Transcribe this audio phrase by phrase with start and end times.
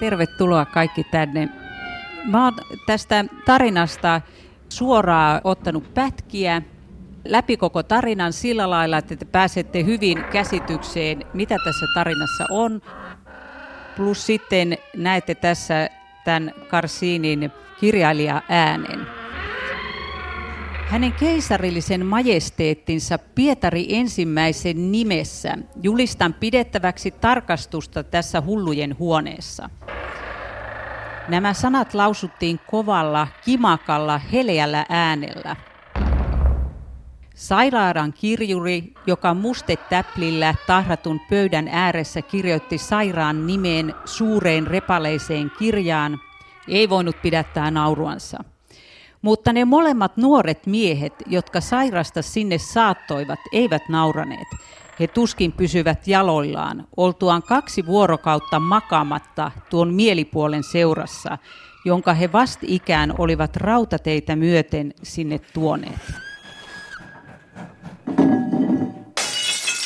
[0.00, 1.48] Tervetuloa kaikki tänne.
[2.24, 2.54] Mä oon
[2.86, 4.20] tästä tarinasta
[4.68, 6.62] suoraan ottanut pätkiä
[7.24, 12.82] läpi koko tarinan sillä lailla, että te pääsette hyvin käsitykseen, mitä tässä tarinassa on.
[13.96, 15.88] Plus sitten näette tässä
[16.24, 19.23] tämän Karsiinin kirjailija äänen.
[20.88, 29.70] Hänen keisarillisen majesteettinsa Pietari ensimmäisen nimessä julistan pidettäväksi tarkastusta tässä hullujen huoneessa.
[31.28, 35.56] Nämä sanat lausuttiin kovalla, kimakalla, heleällä äänellä.
[37.34, 46.20] Sairaalan kirjuri, joka mustetäplillä tahratun pöydän ääressä kirjoitti sairaan nimeen suureen repaleiseen kirjaan,
[46.68, 48.44] ei voinut pidättää nauruansa.
[49.24, 54.48] Mutta ne molemmat nuoret miehet, jotka sairasta sinne saattoivat, eivät nauraneet.
[55.00, 61.38] He tuskin pysyvät jaloillaan, oltuaan kaksi vuorokautta makaamatta tuon mielipuolen seurassa,
[61.84, 66.00] jonka he vastikään olivat rautateitä myöten sinne tuoneet.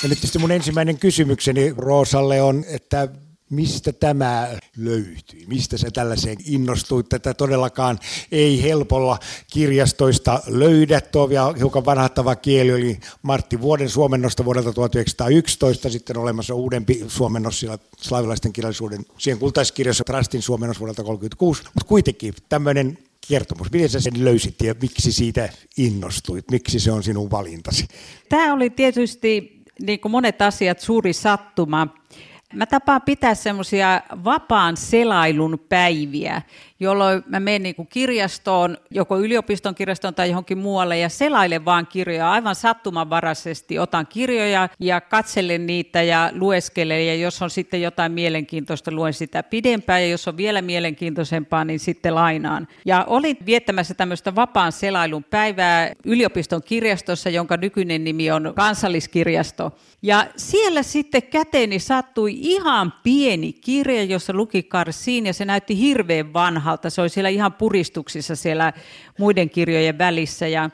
[0.02, 3.08] Ja nyt tietysti mun ensimmäinen kysymykseni Roosalle on, että
[3.50, 5.46] mistä tämä löytyi?
[5.46, 7.04] Mistä se tällaiseen innostui?
[7.04, 7.98] Tätä todellakaan
[8.32, 9.18] ei helpolla
[9.52, 11.00] kirjastoista löydä.
[11.00, 17.60] Tuo vielä hiukan vanhattava kieli oli Martti Vuoden suomennosta vuodelta 1911, sitten olemassa uudempi suomennos
[17.60, 23.72] siellä slaavilaisten kirjallisuuden siihen kultaiskirjassa Trastin suomennos vuodelta 1936, mutta kuitenkin tämmöinen kertomus.
[23.72, 26.50] Miten sä sen löysit ja miksi siitä innostuit?
[26.50, 27.88] Miksi se on sinun valintasi?
[28.28, 31.88] Tämä oli tietysti, niin kuin monet asiat, suuri sattuma.
[32.54, 36.42] Mä tapaan pitää semmoisia vapaan selailun päiviä,
[36.80, 41.86] jolloin mä menen niin kuin kirjastoon, joko yliopiston kirjastoon tai johonkin muualle ja selailen vaan
[41.86, 43.78] kirjoja aivan sattumanvaraisesti.
[43.78, 49.42] Otan kirjoja ja katselen niitä ja lueskelen ja jos on sitten jotain mielenkiintoista, luen sitä
[49.42, 52.68] pidempään ja jos on vielä mielenkiintoisempaa, niin sitten lainaan.
[52.84, 59.72] Ja olin viettämässä tämmöistä vapaan selailun päivää yliopiston kirjastossa, jonka nykyinen nimi on kansalliskirjasto.
[60.02, 66.34] Ja siellä sitten käteeni sattui ihan pieni kirja, jossa luki Karsiin ja se näytti hirveän
[66.68, 66.90] vanhalta.
[66.90, 68.72] Se oli siellä ihan puristuksissa siellä
[69.18, 70.70] muiden kirjojen välissä ja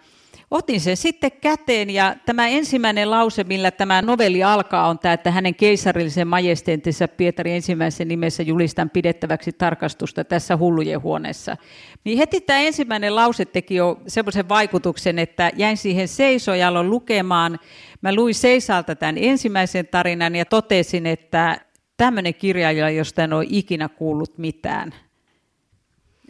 [0.50, 5.30] otin sen sitten käteen ja tämä ensimmäinen lause, millä tämä novelli alkaa, on tämä, että
[5.30, 11.56] hänen keisarillisen majesteettinsa Pietari ensimmäisen nimessä julistan pidettäväksi tarkastusta tässä hullujen huoneessa.
[12.04, 17.58] Niin heti tämä ensimmäinen lause teki jo semmoisen vaikutuksen, että jäin siihen seisojallon lukemaan.
[18.02, 21.60] Mä luin seisalta tämän ensimmäisen tarinan ja totesin, että
[21.96, 24.94] tämmöinen kirjailija, josta en ole ikinä kuullut mitään.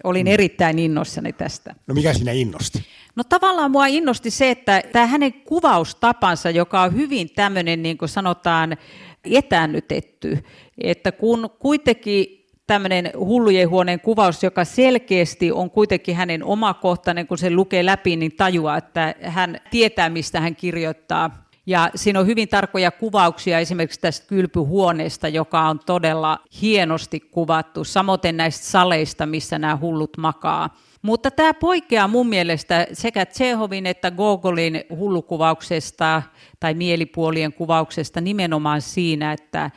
[0.04, 0.32] Olin mm.
[0.32, 1.74] erittäin innoissani tästä.
[1.86, 2.84] No mikä sinä innosti?
[3.16, 8.08] No tavallaan mua innosti se, että tämä hänen kuvaustapansa, joka on hyvin tämmöinen, niin kuin
[8.08, 8.76] sanotaan,
[9.24, 10.44] etäännytetty,
[10.78, 17.50] että kun kuitenkin tämmöinen hullujen huoneen kuvaus, joka selkeästi on kuitenkin hänen omakohtainen, kun se
[17.50, 21.43] lukee läpi, niin tajuaa, että hän tietää, mistä hän kirjoittaa.
[21.66, 28.20] Ja siinä on hyvin tarkkoja kuvauksia esimerkiksi tästä kylpyhuoneesta, joka on todella hienosti kuvattu, samoin
[28.32, 30.76] näistä saleista, missä nämä hullut makaa.
[31.02, 36.22] Mutta tämä poikkeaa mun mielestä sekä Tsehovin että Gogolin hullukuvauksesta
[36.60, 39.70] tai mielipuolien kuvauksesta nimenomaan siinä, että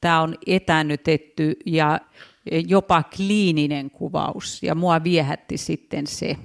[0.00, 2.00] tämä on etännytetty ja
[2.50, 4.62] jopa kliininen kuvaus.
[4.62, 6.36] Ja mua viehätti sitten se.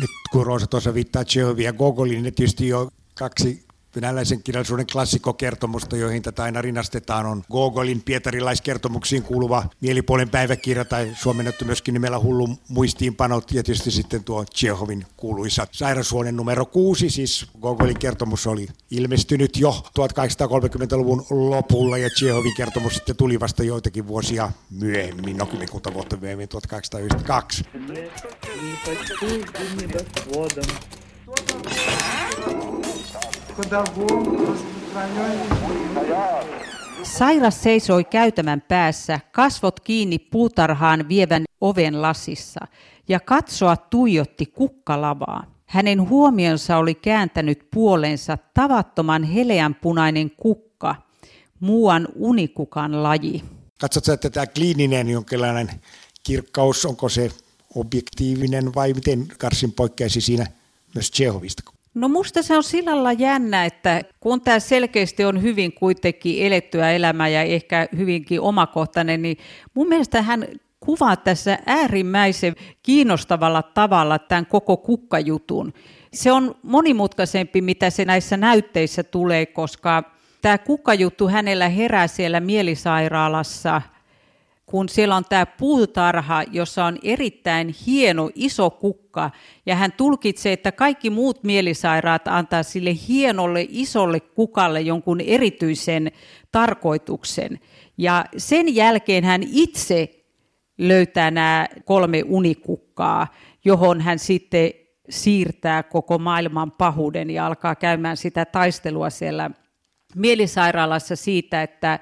[0.00, 2.88] Nyt kun Roosa tuossa viittaa Tsehovin ja Gogolin, niin tietysti jo
[3.18, 11.12] kaksi venäläisen kirjallisuuden klassikokertomusta, joihin tätä aina rinnastetaan, on Gogolin pietarilaiskertomuksiin kuuluva mielipuolen päiväkirja tai
[11.14, 17.46] suomennettu myöskin nimellä Hullu muistiinpanot ja tietysti sitten tuo Tsehovin kuuluisa sairashuone numero kuusi, siis
[17.60, 24.52] Gogolin kertomus oli ilmestynyt jo 1830-luvun lopulla ja Tsehovin kertomus sitten tuli vasta joitakin vuosia
[24.70, 27.64] myöhemmin, no kymmenkunta vuotta myöhemmin, 1892.
[37.02, 42.60] Sairas seisoi käytämän päässä, kasvot kiinni puutarhaan vievän oven lasissa,
[43.08, 45.44] ja katsoa tuijotti kukkalavaa.
[45.66, 50.94] Hänen huomionsa oli kääntänyt puolensa tavattoman heleänpunainen kukka,
[51.60, 53.44] muuan unikukan laji.
[53.80, 55.70] Katsotko, että tämä kliininen jonkinlainen
[56.22, 57.30] kirkkaus, onko se
[57.74, 60.46] objektiivinen vai miten Karsin poikkeaisi siinä
[60.94, 61.77] myös Tsehovista?
[61.98, 66.90] No musta se on sillä lailla jännä, että kun tämä selkeästi on hyvin kuitenkin elettyä
[66.90, 69.36] elämää ja ehkä hyvinkin omakohtainen, niin
[69.74, 70.46] mun mielestä hän
[70.80, 75.72] kuvaa tässä äärimmäisen kiinnostavalla tavalla tämän koko kukkajutun.
[76.12, 80.02] Se on monimutkaisempi, mitä se näissä näytteissä tulee, koska
[80.42, 83.82] tämä kukkajuttu hänellä herää siellä mielisairaalassa,
[84.70, 89.30] kun siellä on tämä puutarha, jossa on erittäin hieno iso kukka,
[89.66, 96.12] ja hän tulkitsee, että kaikki muut mielisairaat antaa sille hienolle isolle kukalle jonkun erityisen
[96.52, 97.60] tarkoituksen.
[97.98, 100.24] Ja sen jälkeen hän itse
[100.78, 103.26] löytää nämä kolme unikukkaa,
[103.64, 104.70] johon hän sitten
[105.08, 109.50] siirtää koko maailman pahuuden ja alkaa käymään sitä taistelua siellä
[110.14, 111.98] mielisairaalassa siitä, että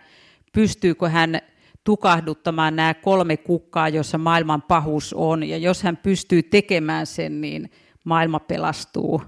[0.52, 1.40] pystyykö hän
[1.86, 5.42] tukahduttamaan nämä kolme kukkaa, jossa maailman pahuus on.
[5.42, 7.70] Ja jos hän pystyy tekemään sen, niin
[8.04, 9.22] maailma pelastuu.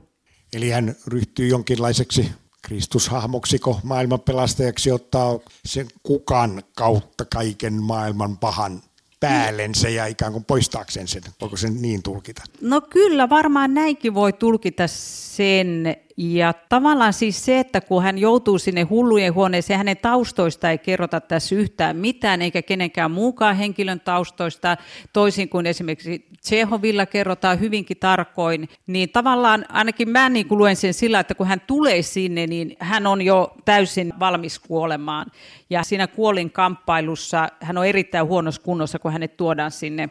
[0.53, 2.31] Eli hän ryhtyy jonkinlaiseksi
[2.63, 8.83] Kristushahmoksiko maailmanpelastajaksi ottaa sen kukan kautta kaiken maailman pahan
[9.21, 11.23] päällensä ja ikään kuin poistaakseen sen.
[11.41, 12.43] Voiko sen niin tulkita?
[12.61, 15.97] No kyllä, varmaan näinkin voi tulkita sen.
[16.21, 21.21] Ja tavallaan siis se, että kun hän joutuu sinne hullujen huoneeseen, hänen taustoista ei kerrota
[21.21, 24.77] tässä yhtään mitään, eikä kenenkään muukaan henkilön taustoista,
[25.13, 31.21] toisin kuin esimerkiksi Tsehovilla kerrotaan hyvinkin tarkoin, niin tavallaan ainakin mä niin luen sen sillä,
[31.21, 35.27] että kun hän tulee sinne, niin hän on jo täysin valmis kuolemaan.
[35.71, 40.09] Ja siinä kuolin kamppailussa hän on erittäin huonossa kunnossa, kun hänet tuodaan sinne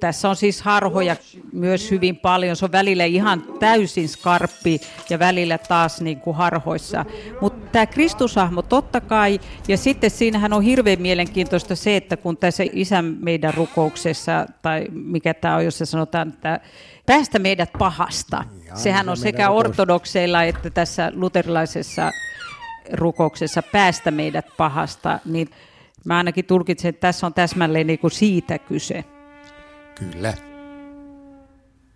[0.00, 1.16] tässä on siis harhoja
[1.52, 2.56] myös hyvin paljon.
[2.56, 7.04] Se on välillä ihan täysin skarppi ja välillä taas niin kuin harhoissa.
[7.40, 12.64] Mutta tämä Kristushahmo totta kai, ja sitten siinähän on hirveän mielenkiintoista se, että kun tässä
[12.72, 16.60] isän meidän rukouksessa, tai mikä tämä on, jos se sanotaan, että
[17.06, 18.44] päästä meidät pahasta.
[18.66, 22.12] Ja, Sehän on sekä ortodokseilla että tässä luterilaisessa
[22.92, 25.50] rukouksessa päästä meidät pahasta, niin
[26.04, 29.04] Mä ainakin tulkitsen, että tässä on täsmälleen niin kuin siitä kyse.
[29.94, 30.34] Kyllä.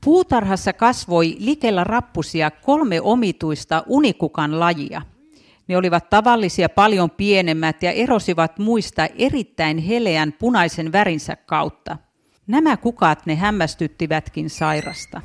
[0.05, 5.03] Puutarhassa kasvoi likellä rappusia kolme omituista unikukan lajia.
[5.69, 11.97] Ne olivat tavallisia paljon pienemmät ja erosivat muista erittäin heleän punaisen värinsä kautta.
[12.47, 15.21] Nämä kukat ne hämmästyttivätkin sairasta.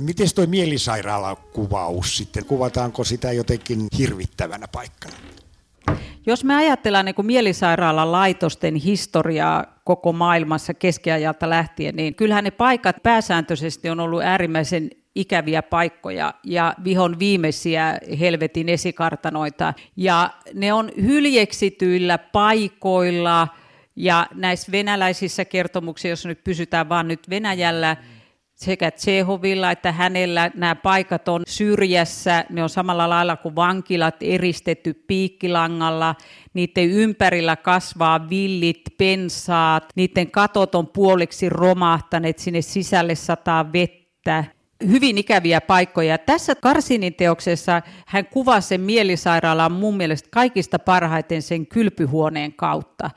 [0.00, 5.14] Miten tuo mielisairaalakuvaus sitten, kuvataanko sitä jotenkin hirvittävänä paikkana?
[6.26, 12.50] Jos me ajatellaan niin kuin mielisairaalan laitosten historiaa koko maailmassa keskiajalta lähtien, niin kyllähän ne
[12.50, 19.74] paikat pääsääntöisesti on ollut äärimmäisen ikäviä paikkoja ja vihon viimeisiä helvetin esikartanoita.
[19.96, 23.48] Ja ne on hyljeksityillä paikoilla
[23.96, 27.96] ja näissä venäläisissä kertomuksissa, jos nyt pysytään vaan nyt Venäjällä,
[28.56, 34.94] sekä Tsehovilla että hänellä nämä paikat on syrjässä, ne on samalla lailla kuin vankilat eristetty
[34.94, 36.14] piikkilangalla,
[36.54, 44.44] niiden ympärillä kasvaa villit, pensaat, niiden katot on puoliksi romahtaneet, sinne sisälle sataa vettä,
[44.88, 46.18] hyvin ikäviä paikkoja.
[46.18, 53.10] Tässä Karsinin teoksessa hän kuvasi sen mielisairaalan mun mielestä kaikista parhaiten sen kylpyhuoneen kautta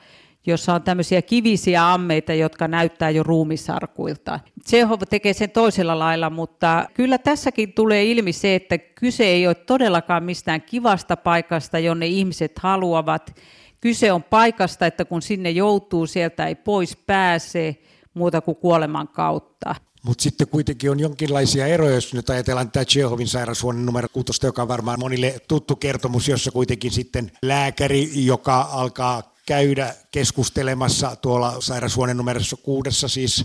[0.46, 4.40] jossa on tämmöisiä kivisiä ammeita, jotka näyttää jo ruumisarkuilta.
[4.64, 9.54] Tsehov tekee sen toisella lailla, mutta kyllä tässäkin tulee ilmi se, että kyse ei ole
[9.54, 13.36] todellakaan mistään kivasta paikasta, jonne ihmiset haluavat.
[13.80, 17.76] Kyse on paikasta, että kun sinne joutuu, sieltä ei pois pääse
[18.14, 19.74] muuta kuin kuoleman kautta.
[20.02, 24.62] Mutta sitten kuitenkin on jonkinlaisia eroja, jos nyt ajatellaan tätä Chehovin sairaushuoneen numero 6, joka
[24.62, 32.16] on varmaan monille tuttu kertomus, jossa kuitenkin sitten lääkäri, joka alkaa käydä keskustelemassa tuolla sairaushuoneen
[32.16, 33.44] numerossa kuudessa, siis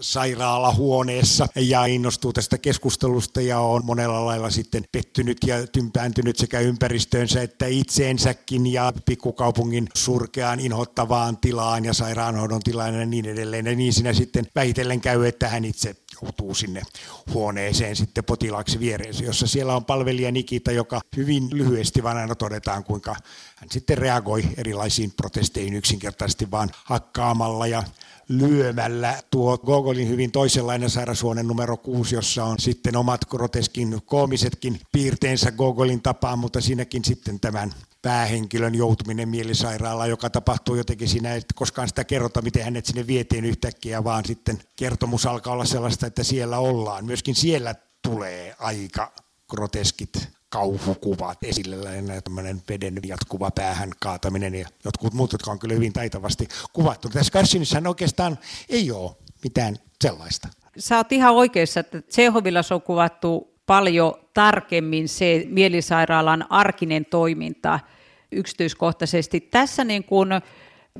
[0.00, 7.42] mielisairaalahuoneessa ja innostuu tästä keskustelusta ja on monella lailla sitten pettynyt ja tympääntynyt sekä ympäristöönsä
[7.42, 13.66] että itseensäkin ja pikkukaupungin surkeaan inhottavaan tilaan ja sairaanhoidon tilaan ja niin edelleen.
[13.66, 16.82] Ja niin siinä sitten vähitellen käy, että hän itse joutuu sinne
[17.34, 22.84] huoneeseen sitten potilaaksi viereensä, jossa siellä on palvelija Nikita, joka hyvin lyhyesti vaan aina todetaan,
[22.84, 23.16] kuinka
[23.56, 27.82] hän sitten reagoi erilaisiin protesteihin yksinkertaisesti vaan hakkaamalla ja
[28.30, 29.22] lyömällä.
[29.30, 36.02] Tuo Gogolin hyvin toisenlainen sairashuone numero 6, jossa on sitten omat groteskin koomisetkin piirteensä Gogolin
[36.02, 42.04] tapaan, mutta siinäkin sitten tämän päähenkilön joutuminen mielisairaalaan, joka tapahtuu jotenkin siinä, että koskaan sitä
[42.04, 47.04] kerrota, miten hänet sinne vietiin yhtäkkiä, vaan sitten kertomus alkaa olla sellaista, että siellä ollaan.
[47.04, 49.12] Myöskin siellä tulee aika
[49.48, 51.76] groteskit kauhukuvat esille,
[52.24, 57.08] tämmöinen veden jatkuva päähän kaataminen ja jotkut muut, jotka on kyllä hyvin taitavasti kuvattu.
[57.08, 58.38] Tässä Karsinissahan oikeastaan
[58.68, 59.10] ei ole
[59.44, 60.48] mitään sellaista.
[60.78, 67.80] Sä oot ihan oikeassa, että Tsehovilla on kuvattu paljon tarkemmin se mielisairaalan arkinen toiminta
[68.32, 69.40] yksityiskohtaisesti.
[69.40, 70.28] Tässä niin kuin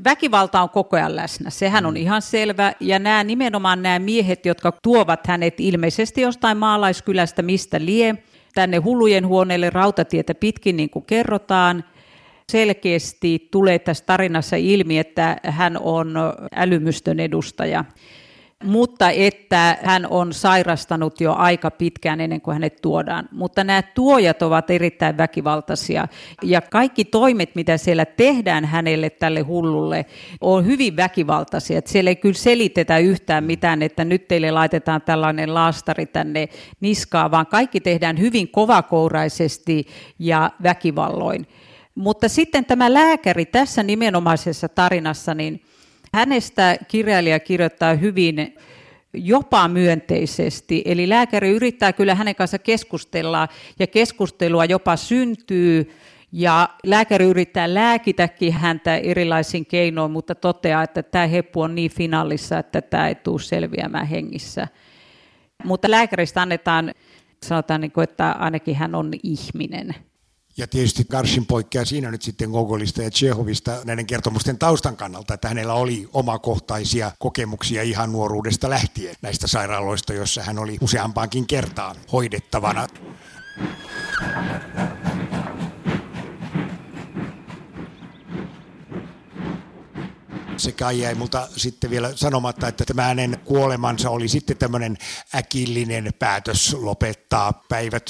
[0.05, 2.01] Väkivalta on koko ajan läsnä, sehän on mm.
[2.01, 2.73] ihan selvä.
[2.81, 9.27] Ja nämä nimenomaan nämä miehet, jotka tuovat hänet ilmeisesti jostain maalaiskylästä, mistä lie, tänne hullujen
[9.27, 11.85] huoneelle rautatietä pitkin, niin kuin kerrotaan,
[12.53, 16.15] selkeästi tulee tässä tarinassa ilmi, että hän on
[16.55, 17.85] älymystön edustaja
[18.65, 23.29] mutta että hän on sairastanut jo aika pitkään ennen kuin hänet tuodaan.
[23.33, 26.09] Mutta nämä tuojat ovat erittäin väkivaltaisia
[26.43, 30.07] ja kaikki toimet, mitä siellä tehdään hänelle, tälle hullulle,
[30.41, 31.79] on hyvin väkivaltaisia.
[31.79, 36.49] Että siellä ei kyllä selitetä yhtään mitään, että nyt teille laitetaan tällainen laastari tänne
[36.81, 39.87] niskaan, vaan kaikki tehdään hyvin kovakouraisesti
[40.19, 41.47] ja väkivalloin.
[41.95, 45.63] Mutta sitten tämä lääkäri tässä nimenomaisessa tarinassa, niin
[46.15, 48.55] Hänestä kirjailija kirjoittaa hyvin
[49.13, 50.83] jopa myönteisesti.
[50.85, 53.49] Eli lääkäri yrittää kyllä hänen kanssa keskustella
[53.79, 55.93] ja keskustelua jopa syntyy
[56.33, 62.59] ja lääkäri yrittää lääkitäkin häntä erilaisin keinoin, mutta toteaa, että tämä heppu on niin finaalissa,
[62.59, 64.69] että tämä ei tule selviämään hengissä.
[65.65, 66.95] Mutta lääkäristä annetaan,
[67.43, 69.95] sanotaan, niin että ainakin hän on ihminen.
[70.61, 75.49] Ja tietysti Garshin poikkeaa siinä nyt sitten Gogolista ja Tsehovista näiden kertomusten taustan kannalta, että
[75.49, 82.87] hänellä oli omakohtaisia kokemuksia ihan nuoruudesta lähtien näistä sairaaloista, joissa hän oli useampaankin kertaan hoidettavana.
[90.57, 94.97] sekä jäi multa sitten vielä sanomatta, että tämä hänen kuolemansa oli sitten tämmöinen
[95.35, 98.10] äkillinen päätös lopettaa päivät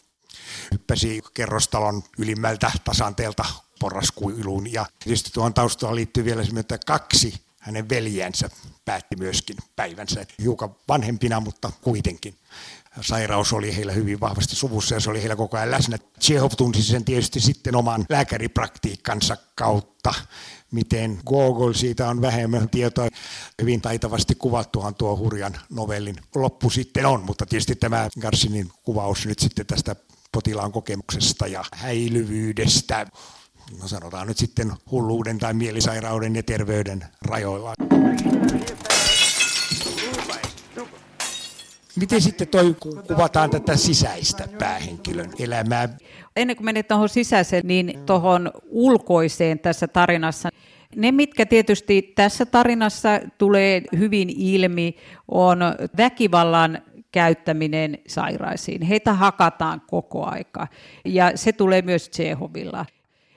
[0.72, 3.44] hyppäsi kerrostalon ylimmältä tasanteelta
[3.80, 4.72] porraskuiluun.
[4.72, 8.50] Ja tietysti tuohon taustaan liittyy vielä se, että kaksi hänen veljensä
[8.84, 10.26] päätti myöskin päivänsä.
[10.42, 12.34] Hiukan vanhempina, mutta kuitenkin.
[13.00, 15.98] Sairaus oli heillä hyvin vahvasti suvussa ja se oli heillä koko ajan läsnä.
[16.20, 20.14] Chekhov tunsi sen tietysti sitten oman lääkäripraktiikkansa kautta.
[20.70, 23.08] Miten Gogol siitä on vähemmän tietoa.
[23.62, 29.38] Hyvin taitavasti kuvattuhan tuo hurjan novellin loppu sitten on, mutta tietysti tämä Garsinin kuvaus nyt
[29.38, 29.96] sitten tästä
[30.32, 33.06] potilaan kokemuksesta ja häilyvyydestä,
[33.80, 37.72] no sanotaan nyt sitten hulluuden tai mielisairauden ja terveyden rajoilla.
[41.96, 42.76] Miten sitten toi
[43.08, 45.88] kuvataan tätä sisäistä päähenkilön elämää?
[46.36, 50.48] Ennen kuin menet tuohon sisäiseen, niin tuohon ulkoiseen tässä tarinassa.
[50.96, 53.08] Ne, mitkä tietysti tässä tarinassa
[53.38, 54.96] tulee hyvin ilmi,
[55.28, 55.58] on
[55.96, 56.78] väkivallan
[57.12, 58.82] käyttäminen sairaisiin.
[58.82, 60.66] Heitä hakataan koko aika
[61.04, 62.86] ja se tulee myös Tsehovilla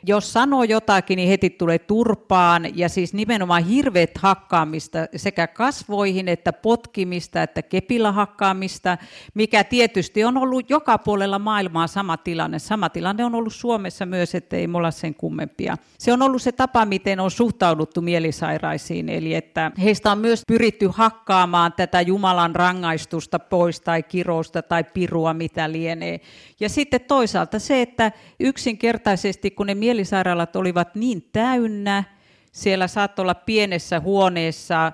[0.04, 6.54] jos sanoo jotakin, niin heti tulee turpaan ja siis nimenomaan hirveät hakkaamista sekä kasvoihin että
[6.54, 8.98] potkimista että kepillä hakkaamista,
[9.34, 12.60] mikä tietysti on ollut joka puolella maailmaa sama tilanne.
[12.60, 15.78] Sama tilanne on ollut Suomessa myös, että ei mulla sen kummempia.
[15.98, 20.90] Se on ollut se tapa, miten on suhtauduttu mielisairaisiin, eli että heistä on myös pyritty
[20.94, 26.20] hakkaamaan tätä Jumalan rangaistusta pois tai kirousta tai pirua, mitä lienee.
[26.60, 32.04] Ja sitten toisaalta se, että yksinkertaisesti kun ne mielisairaalat olivat niin täynnä,
[32.52, 34.92] siellä saattoi olla pienessä huoneessa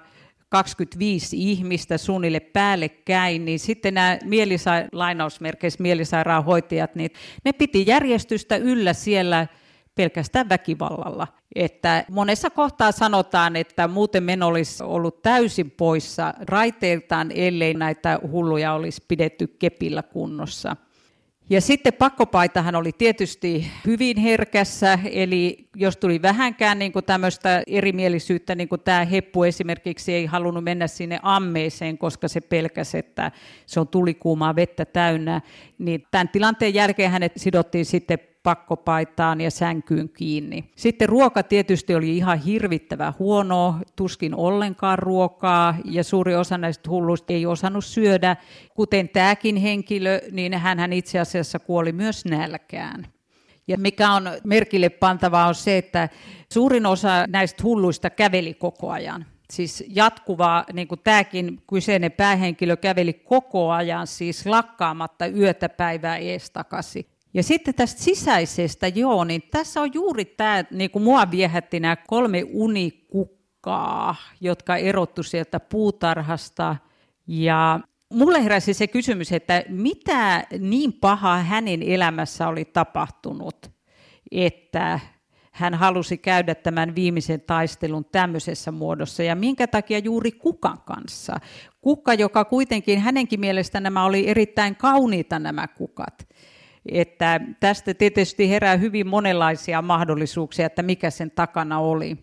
[0.50, 7.12] 25 ihmistä suunnille päällekkäin, niin sitten nämä mielisa- lainausmerkeissä mielisairaanhoitajat, niin
[7.46, 9.48] ne piti järjestystä yllä siellä
[9.96, 11.28] pelkästään väkivallalla.
[11.56, 18.74] Että monessa kohtaa sanotaan, että muuten meno olisi ollut täysin poissa raiteiltaan, ellei näitä hulluja
[18.74, 20.76] olisi pidetty kepillä kunnossa.
[21.52, 28.56] Ja sitten pakkopaitahan oli tietysti hyvin herkässä, eli jos tuli vähänkään niin kuin tämmöistä erimielisyyttä,
[28.56, 33.32] niin kuin tämä Heppu esimerkiksi ei halunnut mennä sinne ammeeseen, koska se pelkäsi, että
[33.66, 35.42] se on tulikuumaa vettä täynnä,
[35.78, 40.72] niin tämän tilanteen jälkeen hänet sidottiin sitten pakkopaitaan ja sänkyyn kiinni.
[40.76, 47.34] Sitten ruoka tietysti oli ihan hirvittävä huono, tuskin ollenkaan ruokaa ja suuri osa näistä hulluista
[47.34, 48.36] ei osannut syödä.
[48.74, 53.08] Kuten tämäkin henkilö, niin hän itse asiassa kuoli myös nälkään.
[53.68, 56.10] Ja mikä on merkille pantavaa on se, että
[56.54, 59.26] suurin osa näistä hulluista käveli koko ajan.
[59.52, 66.52] Siis jatkuvaa, niin kuin tämäkin kyseinen päähenkilö käveli koko ajan, siis lakkaamatta yötä päivää ees
[66.52, 67.06] takaisin.
[67.34, 71.96] Ja sitten tästä sisäisestä, joo, niin tässä on juuri tämä, niin kuin mua viehätti nämä
[71.96, 76.76] kolme unikukkaa, jotka erottu sieltä puutarhasta.
[77.28, 77.80] Ja
[78.14, 83.72] mulle heräsi se kysymys, että mitä niin pahaa hänen elämässä oli tapahtunut,
[84.32, 85.00] että
[85.52, 91.40] hän halusi käydä tämän viimeisen taistelun tämmöisessä muodossa ja minkä takia juuri kukan kanssa.
[91.82, 96.29] Kukka, joka kuitenkin hänenkin mielestä nämä oli erittäin kauniita nämä kukat
[96.86, 102.18] Että tästä tietysti herää hyvin monenlaisia mahdollisuuksia, että mikä sen takana oli.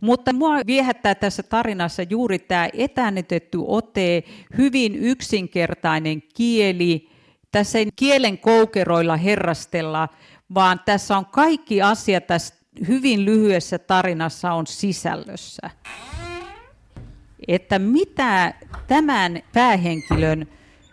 [0.00, 4.24] Mutta mua viehättää tässä tarinassa juuri tämä etänytetty ote,
[4.58, 7.08] hyvin yksinkertainen kieli.
[7.52, 10.08] Tässä ei kielen koukeroilla herrastella,
[10.54, 12.54] vaan tässä on kaikki asiat tässä
[12.88, 15.70] hyvin lyhyessä tarinassa on sisällössä.
[17.48, 18.54] Että mitä
[18.86, 20.48] tämän päähenkilön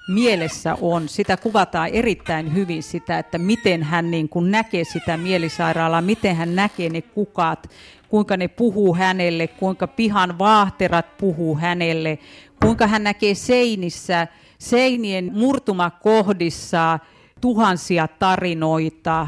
[0.07, 6.01] mielessä on, sitä kuvataan erittäin hyvin sitä, että miten hän niin kuin näkee sitä mielisairaalaa,
[6.01, 7.69] miten hän näkee ne kukat,
[8.09, 12.19] kuinka ne puhuu hänelle, kuinka pihan vaahterat puhuu hänelle,
[12.63, 14.27] kuinka hän näkee seinissä,
[14.59, 16.99] seinien murtumakohdissa
[17.41, 19.27] tuhansia tarinoita.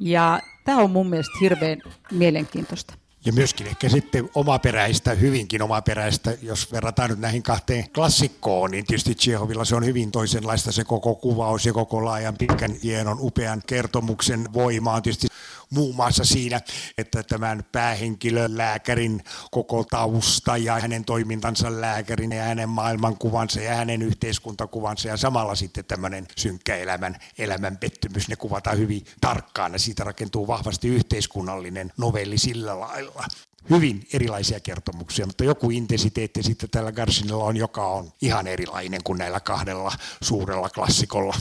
[0.00, 1.78] Ja tämä on mun mielestä hirveän
[2.12, 2.94] mielenkiintoista.
[3.26, 9.14] Ja myöskin ehkä sitten omaperäistä, hyvinkin omaperäistä, jos verrataan nyt näihin kahteen klassikkoon, niin tietysti
[9.14, 10.72] Tsehovilla se on hyvin toisenlaista.
[10.72, 15.28] Se koko kuvaus ja koko laajan pitkän, hienon, upean kertomuksen voima on tietysti
[15.70, 16.60] muun muassa siinä,
[16.98, 24.02] että tämän päähenkilön lääkärin koko tausta ja hänen toimintansa lääkärin ja hänen maailmankuvansa ja hänen
[24.02, 30.04] yhteiskuntakuvansa ja samalla sitten tämmöinen synkkä elämän, elämän pettymys, ne kuvataan hyvin tarkkaan ja siitä
[30.04, 33.24] rakentuu vahvasti yhteiskunnallinen novelli sillä lailla.
[33.70, 39.18] Hyvin erilaisia kertomuksia, mutta joku intensiteetti sitten tällä Garsinilla on, joka on ihan erilainen kuin
[39.18, 39.92] näillä kahdella
[40.22, 41.36] suurella klassikolla.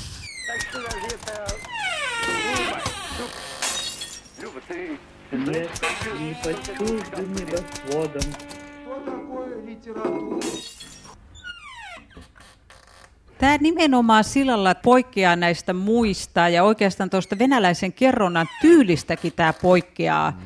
[13.37, 20.39] Tämä nimenomaan sillä lailla poikkeaa näistä muista ja oikeastaan tuosta venäläisen kerronnan tyylistäkin tämä poikkeaa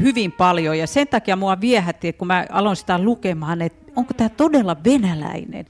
[0.00, 0.78] hyvin paljon.
[0.78, 5.66] Ja sen takia mua viehätti, kun mä aloin sitä lukemaan, että onko tämä todella venäläinen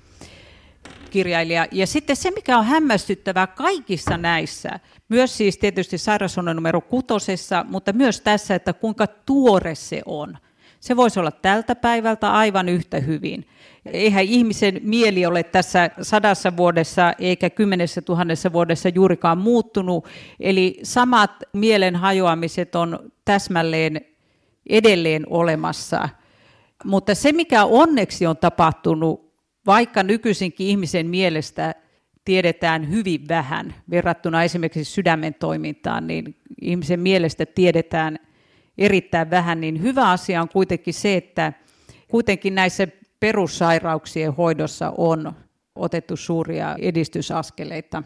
[1.11, 1.67] kirjailija.
[1.73, 7.93] Ja sitten se, mikä on hämmästyttävää kaikissa näissä, myös siis tietysti sairaushuoneen numero kutosessa, mutta
[7.93, 10.39] myös tässä, että kuinka tuore se on.
[10.81, 13.47] Se voisi olla tältä päivältä aivan yhtä hyvin.
[13.87, 20.07] Eihän ihmisen mieli ole tässä sadassa vuodessa eikä kymmenessä tuhannessa vuodessa juurikaan muuttunut.
[20.41, 24.01] Eli samat mielen hajoamiset on täsmälleen
[24.69, 26.09] edelleen olemassa.
[26.85, 29.28] Mutta se, mikä onneksi on tapahtunut,
[29.69, 31.75] vaikka nykyisinkin ihmisen mielestä
[32.25, 38.19] tiedetään hyvin vähän verrattuna esimerkiksi sydämen toimintaan, niin ihmisen mielestä tiedetään
[38.79, 41.53] erittäin vähän, niin hyvä asia on kuitenkin se, että
[42.09, 42.89] kuitenkin näissä
[43.21, 45.33] perussairauksien hoidossa on
[45.75, 48.03] otettu suuria edistysaskeleita.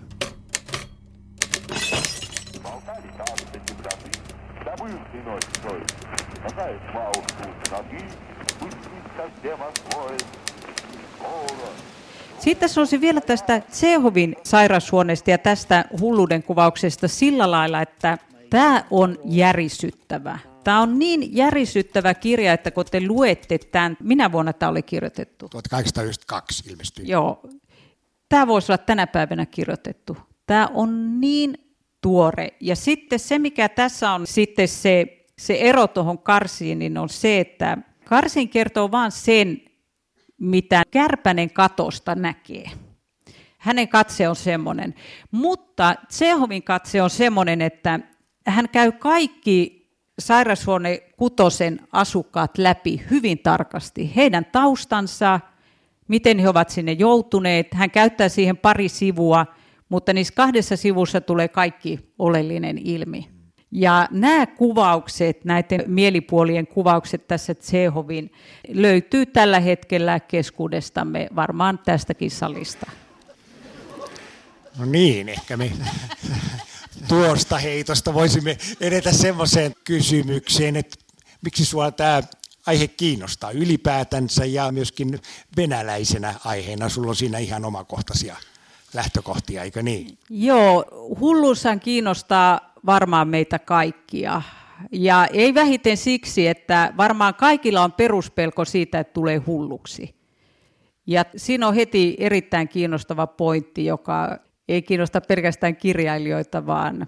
[12.38, 18.18] Sitten sanoisin vielä tästä Tsehovin sairaushuoneesta ja tästä hulluuden kuvauksesta sillä lailla, että
[18.50, 20.38] tämä on järisyttävä.
[20.64, 25.48] Tämä on niin järisyttävä kirja, että kun te luette tämän, minä vuonna tämä oli kirjoitettu?
[25.48, 27.08] 1892 ilmestyi.
[27.08, 27.42] Joo.
[28.28, 30.16] Tämä voisi olla tänä päivänä kirjoitettu.
[30.46, 31.54] Tämä on niin
[32.00, 32.48] tuore.
[32.60, 37.40] Ja sitten se, mikä tässä on sitten se, se ero tuohon Karsiin, niin on se,
[37.40, 39.60] että Karsin kertoo vain sen,
[40.42, 42.70] mitä Kärpänen katosta näkee.
[43.58, 44.94] Hänen katse on semmoinen.
[45.30, 48.00] Mutta Tsehovin katse on semmoinen, että
[48.46, 49.82] hän käy kaikki
[50.18, 54.16] sairashuone kutosen asukkaat läpi hyvin tarkasti.
[54.16, 55.40] Heidän taustansa,
[56.08, 57.74] miten he ovat sinne joutuneet.
[57.74, 59.46] Hän käyttää siihen pari sivua,
[59.88, 63.28] mutta niissä kahdessa sivussa tulee kaikki oleellinen ilmi.
[63.72, 68.32] Ja nämä kuvaukset, näiden mielipuolien kuvaukset tässä Tsehovin,
[68.68, 72.90] löytyy tällä hetkellä keskuudestamme varmaan tästäkin salista.
[74.78, 75.72] No niin, ehkä me
[77.08, 80.96] tuosta heitosta voisimme edetä semmoiseen kysymykseen, että
[81.42, 82.22] miksi sinua tämä
[82.66, 85.18] aihe kiinnostaa ylipäätänsä ja myöskin
[85.56, 86.88] venäläisenä aiheena.
[86.88, 88.36] Sulla on siinä ihan omakohtaisia
[88.94, 90.18] lähtökohtia, eikö niin?
[90.30, 90.84] Joo,
[91.20, 94.42] hulluushan kiinnostaa varmaan meitä kaikkia.
[94.92, 100.14] Ja ei vähiten siksi, että varmaan kaikilla on peruspelko siitä, että tulee hulluksi.
[101.06, 107.06] Ja siinä on heti erittäin kiinnostava pointti, joka ei kiinnosta pelkästään kirjailijoita, vaan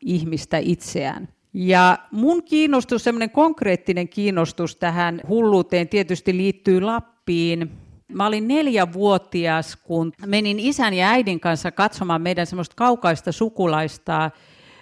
[0.00, 1.28] ihmistä itseään.
[1.52, 7.70] Ja mun kiinnostus, semmoinen konkreettinen kiinnostus tähän hulluuteen tietysti liittyy Lappiin.
[8.12, 14.30] Mä olin neljävuotias, kun menin isän ja äidin kanssa katsomaan meidän semmoista kaukaista sukulaista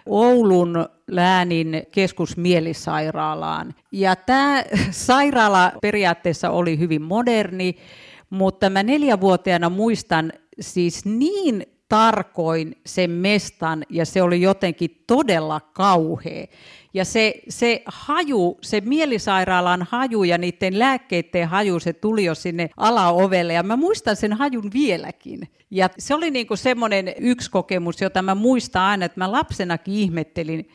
[0.06, 3.74] Oulun läänin keskusmielisairaalaan.
[3.92, 7.76] Ja tämä sairaala periaatteessa oli hyvin moderni,
[8.30, 16.46] mutta mä neljävuotiaana muistan siis niin tarkoin sen mestan ja se oli jotenkin todella kauhea.
[16.96, 22.70] Ja se, se haju, se mielisairaalan haju ja niiden lääkkeiden haju, se tuli jo sinne
[22.76, 25.48] alaovelle ja mä muistan sen hajun vieläkin.
[25.70, 29.94] Ja se oli niin kuin semmoinen yksi kokemus, jota mä muistan aina, että mä lapsenakin
[29.94, 30.68] ihmettelin,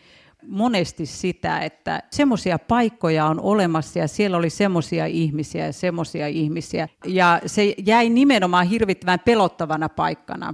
[0.48, 6.88] monesti sitä, että semmoisia paikkoja on olemassa ja siellä oli semmoisia ihmisiä ja semmoisia ihmisiä.
[7.06, 10.54] Ja se jäi nimenomaan hirvittävän pelottavana paikkana.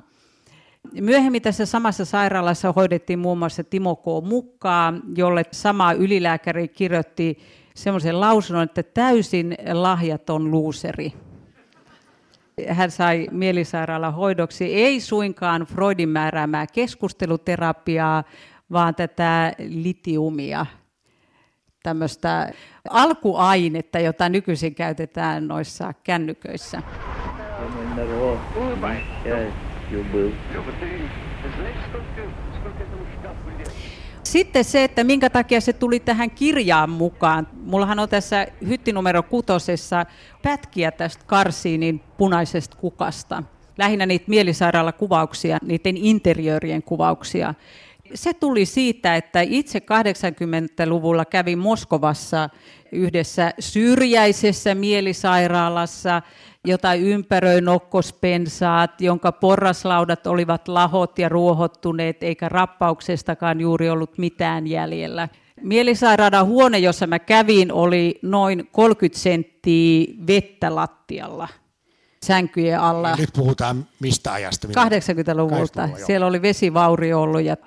[1.01, 4.05] Myöhemmin tässä samassa sairaalassa hoidettiin muun muassa Timo K.
[4.23, 7.39] Mukkaa, jolle sama ylilääkäri kirjoitti
[7.75, 11.13] semmoisen lausunnon, että täysin lahjaton luuseri.
[12.69, 18.23] Hän sai mielisairaalan hoidoksi ei suinkaan Freudin määräämää keskusteluterapiaa,
[18.71, 20.65] vaan tätä litiumia,
[21.83, 22.51] tämmöistä
[22.89, 26.81] alkuainetta, jota nykyisin käytetään noissa kännyköissä.
[34.23, 37.47] Sitten se, että minkä takia se tuli tähän kirjaan mukaan.
[37.53, 40.05] Mullahan on tässä hyttinumero kutosessa
[40.43, 43.43] pätkiä tästä Karsiinin punaisesta kukasta.
[43.77, 47.53] Lähinnä niitä mielisairaalakuvauksia, niiden interiöörien kuvauksia.
[48.13, 52.49] Se tuli siitä, että itse 80-luvulla kävin Moskovassa
[52.91, 56.21] yhdessä syrjäisessä mielisairaalassa,
[56.67, 65.29] jota ympäröi nokkospensaat, jonka porraslaudat olivat lahot ja ruohottuneet, eikä rappauksestakaan juuri ollut mitään jäljellä.
[65.61, 71.47] Mielisairaalan huone, jossa mä kävin, oli noin 30 senttiä vettä lattialla
[72.23, 73.15] sänkyjen alla.
[73.15, 74.67] Nyt puhutaan mistä ajasta?
[74.67, 75.89] 80-luvulta.
[76.05, 77.57] Siellä oli vesivaurio ollut ja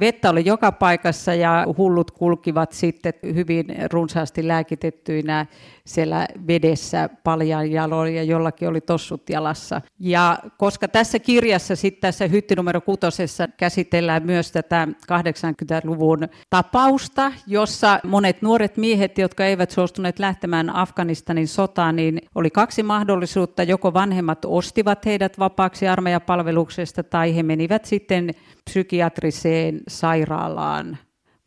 [0.00, 5.46] Vettä oli joka paikassa ja hullut kulkivat sitten hyvin runsaasti lääkitettyinä
[5.84, 9.80] siellä vedessä paljan jaloin ja jollakin oli tossut jalassa.
[9.98, 18.00] Ja koska tässä kirjassa, sitten tässä hytti numero kutosessa käsitellään myös tätä 80-luvun tapausta, jossa
[18.04, 23.62] monet nuoret miehet, jotka eivät suostuneet lähtemään Afganistanin sotaan, niin oli kaksi mahdollisuutta.
[23.62, 28.30] Joko vanhemmat ostivat heidät vapaaksi armeijapalveluksesta tai he menivät sitten
[28.64, 30.98] psykiatriseen sairaalaan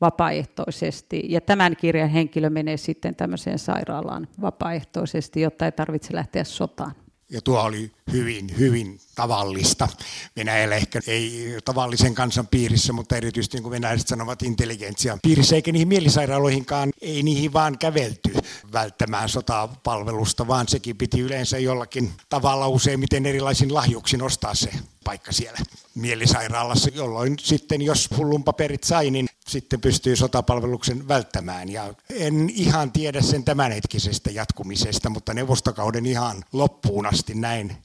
[0.02, 1.24] vapaaehtoisesti.
[1.30, 6.96] Ja tämän kirjan henkilö menee sitten tämmöiseen sairaalaan vapaaehtoisesti, jotta ei tarvitse lähteä sotaan.
[7.32, 9.88] Ja tuo oli hyvin, hyvin tavallista.
[10.36, 15.72] Venäjällä ehkä ei tavallisen kansan piirissä, mutta erityisesti niin kuin venäläiset sanovat intelligentsia piirissä, eikä
[15.72, 18.34] niihin mielisairaaloihinkaan, ei niihin vaan kävelty
[18.74, 24.70] välttämään sotapalvelusta, vaan sekin piti yleensä jollakin tavalla useimmiten erilaisin lahjuksin ostaa se
[25.06, 25.60] paikka siellä
[25.96, 31.70] mielisairaalassa, jolloin sitten jos hullun paperit sai, niin sitten pystyy sotapalveluksen välttämään.
[31.70, 37.78] Ja en ihan tiedä sen tämänhetkisestä jatkumisesta, mutta neuvostokauden ihan loppuun asti näin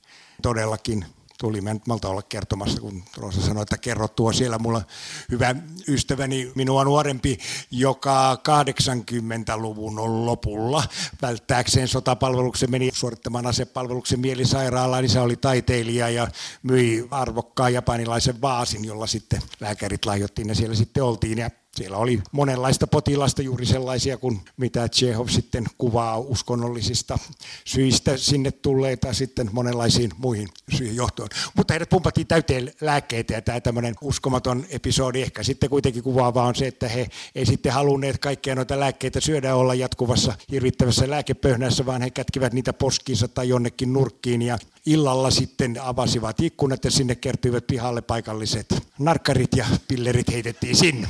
[0.42, 1.06] todellakin
[1.40, 1.61] tuli.
[1.61, 4.59] Mä en malta olla kertomassa, kun Roosa sanoi, että kerro tuo siellä.
[4.59, 4.83] Mulla
[5.31, 5.55] hyvä
[5.88, 7.38] ystäväni, minua nuorempi,
[7.70, 10.85] joka 80-luvun lopulla
[11.22, 15.05] välttääkseen sotapalveluksen meni suorittamaan asepalveluksen mielisairaalaan.
[15.05, 16.29] Isä oli taiteilija ja
[16.62, 21.38] myi arvokkaan japanilaisen vaasin, jolla sitten lääkärit lahjoittiin ja siellä sitten oltiin.
[21.38, 27.18] Ja siellä oli monenlaista potilasta, juuri sellaisia kuin mitä Chekhov sitten kuvaa uskonnollisista
[27.64, 31.28] syistä sinne tulleita sitten monenlaisiin muihin syihin johtoon.
[31.56, 36.54] Mutta heidät pumpattiin täyteen lääkkeitä ja tämä tämmöinen uskomaton episodi ehkä sitten kuitenkin kuvaava on
[36.54, 42.02] se, että he ei sitten halunneet kaikkia noita lääkkeitä syödä olla jatkuvassa hirvittävässä lääkepöhnässä, vaan
[42.02, 47.66] he kätkivät niitä poskiinsa tai jonnekin nurkkiin ja illalla sitten avasivat ikkunat ja sinne kertyivät
[47.66, 48.66] pihalle paikalliset
[48.98, 51.08] narkkarit ja pillerit heitettiin sinne.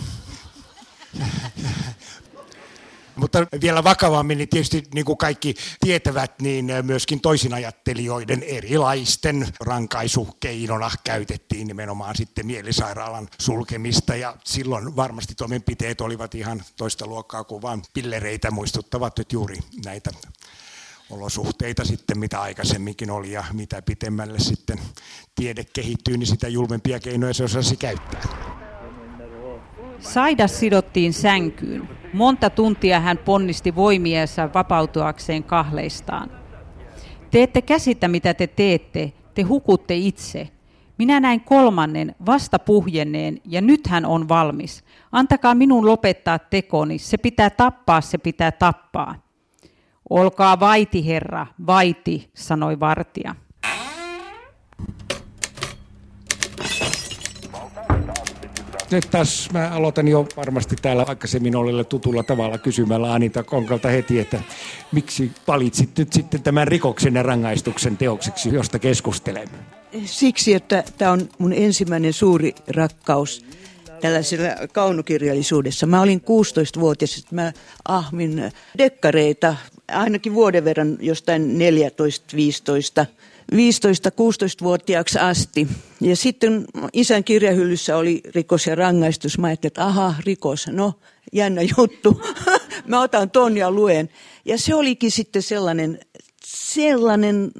[3.17, 11.67] Mutta vielä vakavammin, niin tietysti niin kuin kaikki tietävät, niin myöskin toisinajattelijoiden erilaisten rankaisukeinona käytettiin
[11.67, 14.17] nimenomaan sitten mielisairaalan sulkemista.
[14.17, 20.11] Ja silloin varmasti toimenpiteet olivat ihan toista luokkaa kuin vain pillereitä muistuttavat nyt juuri näitä
[21.11, 24.81] olosuhteita sitten, mitä aikaisemminkin oli ja mitä pitemmälle sitten
[25.35, 28.50] tiede kehittyy, niin sitä julmempia keinoja se osasi käyttää.
[30.01, 31.89] Saidas sidottiin sänkyyn.
[32.13, 36.31] Monta tuntia hän ponnisti voimiensa vapautuakseen kahleistaan.
[37.31, 39.13] Te ette käsitä, mitä te teette.
[39.35, 40.49] Te hukutte itse.
[40.99, 44.85] Minä näin kolmannen, vasta puhjenneen, ja nyt hän on valmis.
[45.13, 46.99] Antakaa minun lopettaa tekoni.
[46.99, 49.15] Se pitää tappaa, se pitää tappaa.
[50.11, 53.35] Olkaa vaiti, herra, vaiti, sanoi vartija.
[58.91, 64.19] Nyt taas mä aloitan jo varmasti täällä aikaisemmin olelle tutulla tavalla kysymällä Anita Konkalta heti,
[64.19, 64.43] että
[64.93, 69.59] miksi valitsit nyt sitten tämän rikoksen ja rangaistuksen teokseksi, josta keskustelemme?
[70.05, 73.45] Siksi, että tämä on mun ensimmäinen suuri rakkaus
[74.01, 75.87] tällaisella kaunokirjallisuudessa.
[75.87, 77.53] Mä olin 16-vuotias, että mä
[77.89, 79.57] ahmin dekkareita
[79.89, 81.59] ainakin vuoden verran jostain
[83.03, 83.07] 14-15
[83.53, 85.69] 15-16-vuotiaaksi asti.
[86.01, 89.39] Ja sitten isän kirjahyllyssä oli rikos ja rangaistus.
[89.39, 90.93] Mä ajattelin, että aha, rikos, no
[91.33, 92.23] jännä juttu.
[92.87, 94.09] Mä otan ton ja luen.
[94.45, 96.01] Ja se olikin sitten sellainen,
[96.45, 97.53] sellainen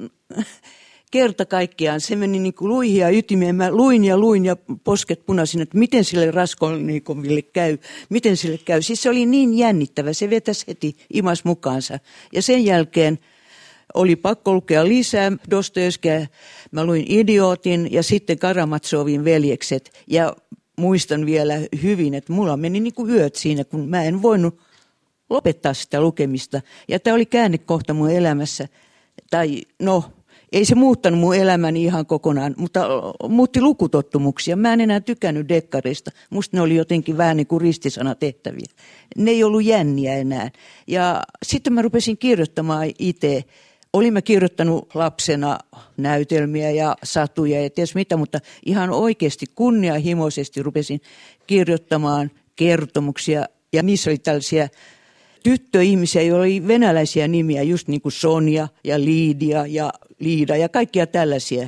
[1.11, 2.01] kerta kaikkiaan.
[2.01, 3.55] Se meni niin kuin luihin ja ytimeen.
[3.55, 7.77] Mä luin ja luin ja posket punaisin, että miten sille Raskolnikoville käy,
[8.09, 8.81] miten sille käy.
[8.81, 11.99] Siis se oli niin jännittävä, se vetäisi heti imas mukaansa.
[12.33, 13.19] Ja sen jälkeen
[13.93, 16.27] oli pakko lukea lisää Dostojevskia.
[16.71, 19.91] Mä luin Idiotin ja sitten Karamatsovin veljekset.
[20.07, 20.35] Ja
[20.77, 24.61] muistan vielä hyvin, että mulla meni niin kuin yöt siinä, kun mä en voinut
[25.29, 26.61] lopettaa sitä lukemista.
[26.87, 28.67] Ja tämä oli käännekohta mun elämässä.
[29.29, 30.03] Tai no,
[30.51, 32.87] ei se muuttanut mun elämäni ihan kokonaan, mutta
[33.29, 34.55] muutti lukutottumuksia.
[34.55, 36.11] Mä en enää tykännyt dekkarista.
[36.29, 38.65] Musta ne oli jotenkin vähän niin kuin ristisana tehtäviä.
[39.17, 40.51] Ne ei ollut jänniä enää.
[40.87, 43.43] Ja sitten mä rupesin kirjoittamaan itse.
[43.93, 45.59] Olimme kirjoittanut lapsena
[45.97, 51.01] näytelmiä ja satuja ja ties mitä, mutta ihan oikeasti kunnianhimoisesti rupesin
[51.47, 53.45] kirjoittamaan kertomuksia.
[53.73, 54.67] Ja niissä oli tällaisia
[55.43, 61.07] tyttöihmisiä, joilla oli venäläisiä nimiä, just niin kuin Sonja ja Liidia ja Liida ja kaikkia
[61.07, 61.67] tällaisia.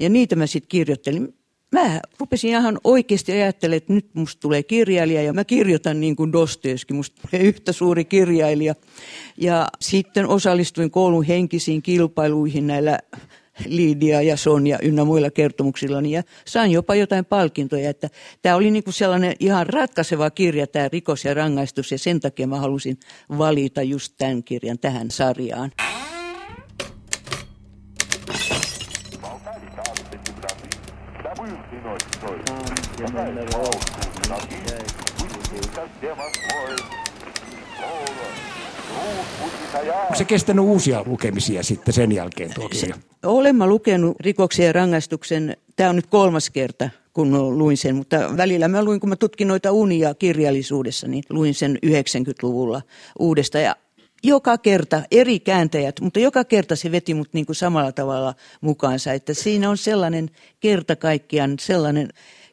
[0.00, 1.34] Ja niitä mä sitten kirjoittelin.
[1.72, 6.32] Mä rupesin ihan oikeasti ajattelemaan, että nyt musta tulee kirjailija ja mä kirjoitan niin kuin
[6.32, 8.74] Dostoevski, musta tulee yhtä suuri kirjailija.
[9.36, 12.98] Ja sitten osallistuin koulun henkisiin kilpailuihin näillä
[13.66, 17.90] Liidia ja Sonja ynnä muilla kertomuksilla ja sain jopa jotain palkintoja.
[17.90, 18.08] Että
[18.42, 22.56] tämä oli niinku sellainen ihan ratkaiseva kirja, tämä rikos ja rangaistus, ja sen takia mä
[22.56, 22.98] halusin
[23.38, 25.72] valita just tämän kirjan tähän sarjaan.
[40.02, 42.96] Onko se kestänyt uusia lukemisia sitten sen jälkeen kirja?
[43.22, 48.36] Olen mä lukenut rikoksen ja rangaistuksen, tämä on nyt kolmas kerta, kun luin sen, mutta
[48.36, 52.82] välillä mä luin, kun mä tutkin noita unia kirjallisuudessa, niin luin sen 90-luvulla
[53.18, 53.64] uudestaan.
[53.64, 53.76] Ja
[54.22, 59.12] joka kerta eri kääntäjät, mutta joka kerta se veti mut niin kuin samalla tavalla mukaansa,
[59.12, 62.08] että siinä on sellainen kerta kaikkiaan sellainen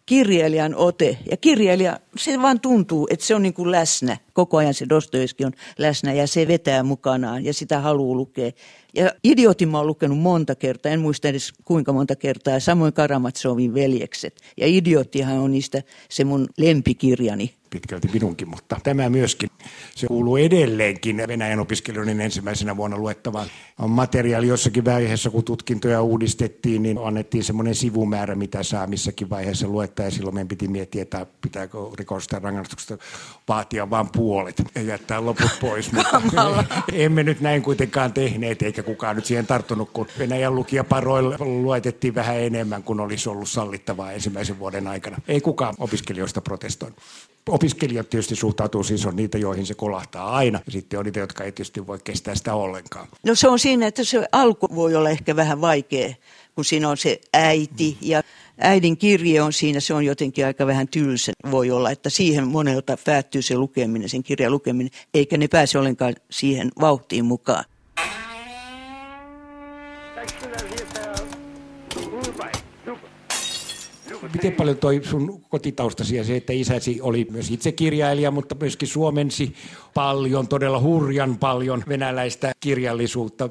[0.07, 1.17] kirjailijan ote.
[1.31, 4.17] Ja kirjailija, se vaan tuntuu, että se on niin kuin läsnä.
[4.37, 8.51] Koko ajan se Dostoevski on läsnä ja se vetää mukanaan ja sitä haluaa lukea.
[8.95, 12.59] Ja Idiotin mä oon lukenut monta kertaa, en muista edes kuinka monta kertaa.
[12.59, 14.41] Samoin Karamatsovin veljekset.
[14.57, 19.49] Ja Idiottihan on niistä se mun lempikirjani pitkälti minunkin, mutta tämä myöskin,
[19.95, 23.47] se kuuluu edelleenkin Venäjän opiskelijoiden ensimmäisenä vuonna luettavaan
[23.87, 24.47] materiaali.
[24.47, 30.11] Jossakin vaiheessa, kun tutkintoja uudistettiin, niin annettiin semmoinen sivumäärä, mitä saa missäkin vaiheessa luettaa, ja
[30.11, 32.97] silloin meidän piti miettiä, että pitääkö rikosta rangaistuksesta
[33.47, 34.26] vaatia vain puolet
[34.75, 35.91] ja jättää loput pois.
[35.91, 36.21] Mutta
[36.93, 42.39] emme nyt näin kuitenkaan tehneet, eikä kukaan nyt siihen tarttunut, kun Venäjän lukijaparoilla luetettiin vähän
[42.39, 45.17] enemmän kuin olisi ollut sallittavaa ensimmäisen vuoden aikana.
[45.27, 46.97] Ei kukaan opiskelijoista protestoinut
[47.47, 51.43] opiskelijat tietysti suhtautuu, siis on niitä, joihin se kolahtaa aina, ja sitten on niitä, jotka
[51.43, 53.07] ei tietysti voi kestää sitä ollenkaan.
[53.25, 56.13] No se on siinä, että se alku voi olla ehkä vähän vaikea,
[56.55, 58.23] kun siinä on se äiti ja
[58.57, 61.31] äidin kirje on siinä, se on jotenkin aika vähän tylsä.
[61.51, 66.15] Voi olla, että siihen monelta päättyy se lukeminen, sen kirjan lukeminen, eikä ne pääse ollenkaan
[66.31, 67.65] siihen vauhtiin mukaan.
[74.33, 78.87] miten paljon toi sun kotitaustasi ja se, että isäsi oli myös itse kirjailija, mutta myöskin
[78.87, 79.53] suomensi
[79.93, 83.49] paljon, todella hurjan paljon venäläistä kirjallisuutta.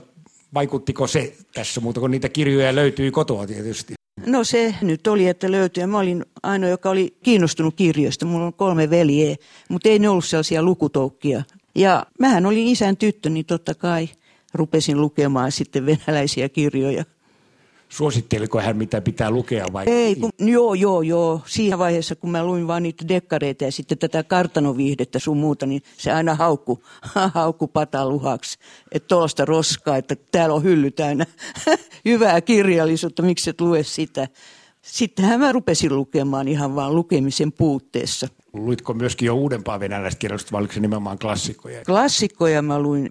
[0.54, 3.94] Vaikuttiko se tässä muuta, kun niitä kirjoja löytyy kotoa tietysti?
[4.26, 5.86] No se nyt oli, että löytyi.
[5.86, 8.26] Mä olin ainoa, joka oli kiinnostunut kirjoista.
[8.26, 9.36] Mulla on kolme veljeä,
[9.68, 11.42] mutta ei ne ollut sellaisia lukutoukkia.
[11.74, 14.08] Ja mähän olin isän tyttö, niin totta kai
[14.54, 17.04] rupesin lukemaan sitten venäläisiä kirjoja.
[17.88, 19.84] Suositteliko hän, mitä pitää lukea vai?
[19.88, 21.40] Ei, kun, joo, joo, joo.
[21.46, 25.82] Siinä vaiheessa, kun mä luin vaan niitä dekkareita ja sitten tätä kartanoviihdettä sun muuta, niin
[25.96, 26.82] se aina haukku,
[27.34, 28.58] haukku pataluhaksi.
[28.92, 31.26] Että tuollaista roskaa, että täällä on hylly täynnä
[32.04, 34.28] hyvää kirjallisuutta, miksi et lue sitä.
[34.82, 38.28] Sittenhän mä rupesin lukemaan ihan vaan lukemisen puutteessa.
[38.52, 41.84] Luitko myöskin jo uudempaa venäläistä kirjallisuutta, vai oliko se nimenomaan klassikkoja?
[41.84, 43.10] Klassikkoja mä luin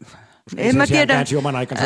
[0.58, 1.26] en mä tiedä.
[1.38, 1.84] oman aikansa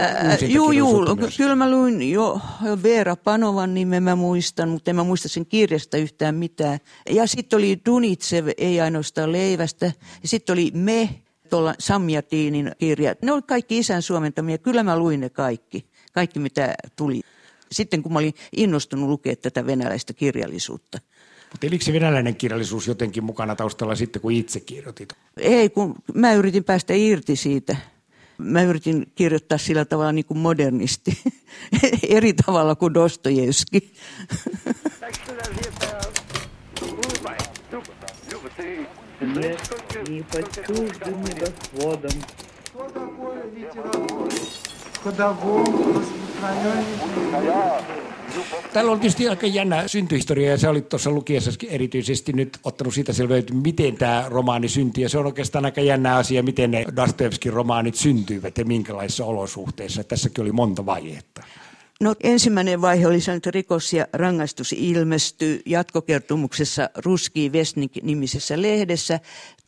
[0.48, 1.06] Juu, juu,
[1.38, 2.42] kyllä mä luin jo
[2.84, 6.80] Veera Panovan nimen mä muistan, mutta en mä muista sen kirjasta yhtään mitään.
[7.10, 9.86] Ja sitten oli Dunitsev, ei ainoastaan leivästä.
[10.22, 11.10] Ja sitten oli Me,
[11.50, 13.16] tuolla Samjatiinin kirja.
[13.22, 14.58] Ne oli kaikki isän suomentamia.
[14.58, 15.86] Kyllä mä luin ne kaikki.
[16.14, 17.22] Kaikki mitä tuli.
[17.72, 21.00] sitten kun mä olin innostunut lukea tätä venäläistä kirjallisuutta.
[21.52, 25.14] Mutta elikö se venäläinen kirjallisuus jotenkin mukana taustalla sitten, kun itse kirjoitit?
[25.38, 27.76] Ei, kun mä yritin päästä irti siitä.
[28.39, 31.19] Mä yritin kirjoittaa sillä tavalla niin kuin modernisti,
[32.09, 33.93] eri tavalla kuin Dostojevski.
[40.09, 42.11] не подчужденный Господом.
[42.67, 44.31] Что такое литература?
[45.03, 45.69] Pedagog,
[48.74, 53.14] Täällä on tietysti aika jännä syntyhistoria ja se oli tuossa lukiessa erityisesti nyt ottanut siitä
[53.14, 55.04] selvää, että miten tämä romaani syntyi.
[55.04, 60.04] Ja se on oikeastaan aika jännä asia, miten ne Dostoevskin romaanit syntyivät ja minkälaisissa olosuhteissa.
[60.04, 61.44] Tässäkin oli monta vaihetta.
[62.02, 69.20] No ensimmäinen vaihe oli että rikos ja rangaistus ilmestyi jatkokertomuksessa Ruski Vesnik-nimisessä lehdessä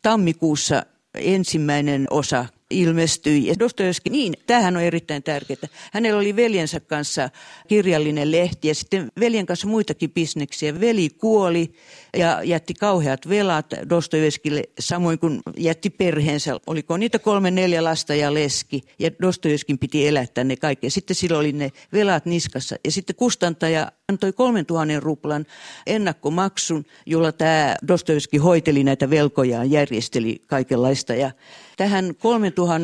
[0.02, 3.48] tammikuussa ensimmäinen osa ilmestyi.
[3.48, 5.68] Ja Dostojevski, niin, tämähän on erittäin tärkeää.
[5.94, 7.30] Hänellä oli veljensä kanssa
[7.68, 10.80] kirjallinen lehti ja sitten veljen kanssa muitakin bisneksiä.
[10.80, 11.72] Veli kuoli
[12.18, 16.60] ja jätti kauheat velat Dostojevskille, samoin kuin jätti perheensä.
[16.68, 18.82] Oliko niitä kolme, neljä lasta ja leski.
[19.00, 20.88] Ja Dostojevskin piti elättää ne kaikki.
[20.88, 22.76] Ja sitten sillä oli ne velat niskassa.
[22.86, 25.46] Ja sitten kustantaja antoi 3000 ruplan
[25.88, 31.14] ennakkomaksun, jolla tämä Dostojevski hoiteli näitä velkojaan, järjesteli kaikenlaista.
[31.14, 31.32] Ja
[31.78, 32.78] tähän 3000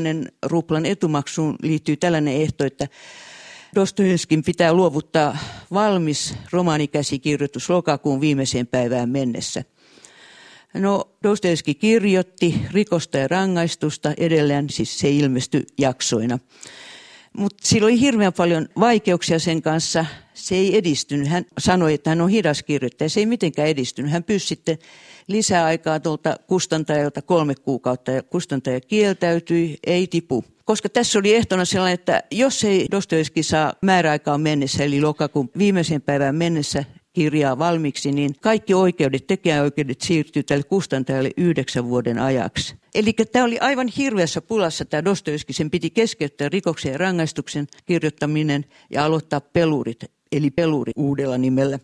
[0.44, 2.88] ruplan etumaksuun liittyy tällainen ehto, että
[3.76, 5.38] Dostojevskin pitää luovuttaa
[5.74, 9.64] valmis romaanikäsikirjoitus lokakuun viimeiseen päivään mennessä.
[10.74, 16.40] No, Dostojevski kirjoitti rikosta ja rangaistusta edelleen, siis se ilmestyi jaksoina.
[17.38, 20.06] Mutta sillä oli hirveän paljon vaikeuksia sen kanssa.
[20.38, 21.28] Se ei edistynyt.
[21.28, 23.10] Hän sanoi, että hän on hidas kirjoittaja.
[23.10, 24.12] Se ei mitenkään edistynyt.
[24.12, 24.78] Hän pyysi sitten
[25.28, 30.44] lisäaikaa tuolta kustantajalta kolme kuukautta ja kustantaja kieltäytyi, ei tipu.
[30.66, 36.02] Koska tässä oli ehtona sellainen, että jos ei Dostoevski saa määräaikaan mennessä, eli lokakuun viimeisen
[36.02, 42.76] päivän mennessä kirjaa valmiiksi, niin kaikki oikeudet, tekijäoikeudet siirtyy tälle kustantajalle yhdeksän vuoden ajaksi.
[42.96, 45.54] Eli tämä oli aivan hirveässä pulassa tämä Dostoevski.
[45.54, 51.80] Sen piti keskeyttää rikoksen ja rangaistuksen kirjoittaminen ja aloittaa pelurit, eli peluri uudella nimellä.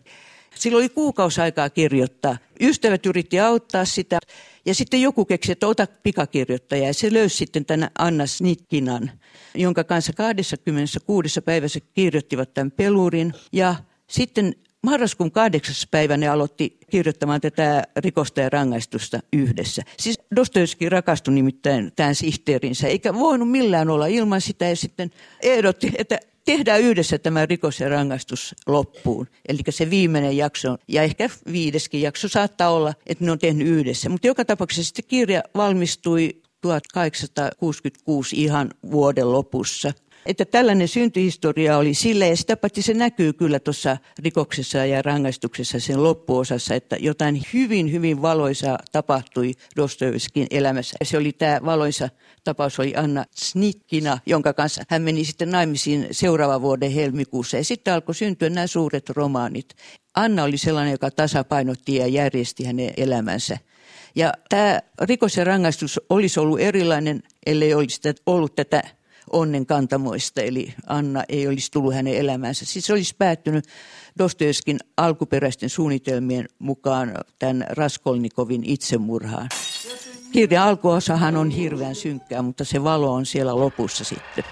[0.55, 2.37] Sillä oli kuukausi aikaa kirjoittaa.
[2.61, 4.19] Ystävät yritti auttaa sitä
[4.65, 9.11] ja sitten joku keksi, että ota pikakirjoittaja ja se löysi sitten tänä Anna Snitkinan,
[9.55, 13.75] jonka kanssa 26 päivässä kirjoittivat tämän pelurin ja
[14.07, 19.81] sitten marraskuun kahdeksas päivä ne aloitti kirjoittamaan tätä rikosta ja rangaistusta yhdessä.
[19.99, 25.91] Siis Dostoevski rakastui nimittäin tämän sihteerinsä, eikä voinut millään olla ilman sitä ja sitten ehdotti,
[25.97, 29.27] että tehdään yhdessä tämä rikos ja rangaistus loppuun.
[29.47, 34.09] Eli se viimeinen jakso ja ehkä viideskin jakso saattaa olla, että ne on tehnyt yhdessä.
[34.09, 39.93] Mutta joka tapauksessa sitten kirja valmistui 1866 ihan vuoden lopussa.
[40.25, 45.79] Että tällainen syntyhistoria oli sille ja sitä paitsi se näkyy kyllä tuossa rikoksessa ja rangaistuksessa
[45.79, 50.95] sen loppuosassa, että jotain hyvin, hyvin valoisa tapahtui Dostojevskin elämässä.
[50.99, 52.09] Ja se oli tämä valoisa
[52.43, 57.57] tapaus oli Anna Snitkina, jonka kanssa hän meni sitten naimisiin seuraavan vuoden helmikuussa.
[57.57, 59.75] Ja sitten alkoi syntyä nämä suuret romaanit.
[60.15, 63.57] Anna oli sellainen, joka tasapainotti ja järjesti hänen elämänsä.
[64.15, 68.83] Ja tämä rikos ja rangaistus olisi ollut erilainen, ellei olisi ollut tätä
[69.31, 72.65] onnenkantamoista, eli Anna ei olisi tullut hänen elämäänsä.
[72.65, 73.65] Siis se olisi päättynyt
[74.17, 79.49] Dostojevskin alkuperäisten suunnitelmien mukaan tämän Raskolnikovin itsemurhaan.
[80.31, 84.43] Kirjan alkuosahan on hirveän synkkää, mutta se valo on siellä lopussa sitten.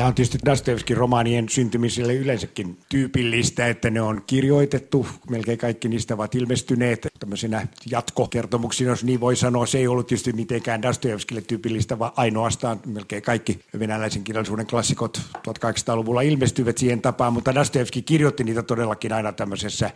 [0.00, 6.14] Tämä on tietysti Dostoevskin romaanien syntymiselle yleensäkin tyypillistä, että ne on kirjoitettu, melkein kaikki niistä
[6.14, 9.66] ovat ilmestyneet tämmöisenä jatkokertomuksina, jos niin voi sanoa.
[9.66, 16.20] Se ei ollut tietysti mitenkään Dostoevskille tyypillistä, vaan ainoastaan melkein kaikki venäläisen kirjallisuuden klassikot 1800-luvulla
[16.20, 19.90] ilmestyivät siihen tapaan, mutta Dostoevski kirjoitti niitä todellakin aina tämmöisessä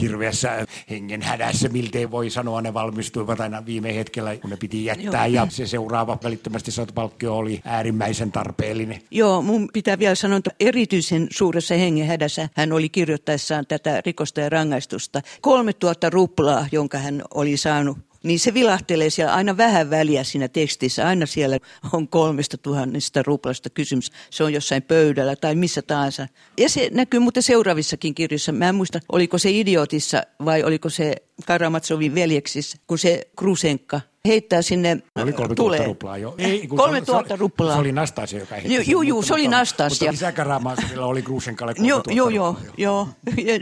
[0.00, 5.44] hirveässä hengenhädässä, miltei voi sanoa, ne valmistuivat aina viime hetkellä, kun ne piti jättää, Joo.
[5.44, 9.02] ja se seuraava välittömästi saatu palkkio oli äärimmäisen tarpeellinen.
[9.10, 14.48] Joo, mun pitää vielä sanoa, että erityisen suuressa hengenhädässä hän oli kirjoittaessaan tätä rikosta ja
[14.48, 15.22] rangaistusta.
[15.40, 21.08] 3000 ruplaa, jonka hän oli saanut niin se vilahtelee siellä aina vähän väliä siinä tekstissä.
[21.08, 21.58] Aina siellä
[21.92, 24.12] on kolmesta tuhannesta ruplasta kysymys.
[24.30, 26.28] Se on jossain pöydällä tai missä tahansa.
[26.58, 28.52] Ja se näkyy muuten seuraavissakin kirjoissa.
[28.52, 31.14] Mä en muista, oliko se Idiotissa vai oliko se
[31.46, 35.86] Karamatsovin veljeksissä, kun se Krusenka heittää sinne Oli 3000 tulee.
[35.86, 36.34] ruplaa jo.
[36.38, 37.74] Ei, 3000 ruplaa.
[37.74, 40.12] Se oli Nastasia, joka heitti Joo, joo, se oli Nastasia.
[40.12, 43.08] Mutta lisäkaramaasilla oli Krusenkalle Joo, joo, joo, joo.